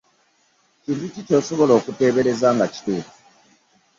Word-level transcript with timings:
Kintu 0.83 1.05
ki 1.13 1.21
ky'osobola 1.27 1.71
okutebereza 1.79 2.47
nga 2.55 2.65
kituufu? 2.73 3.15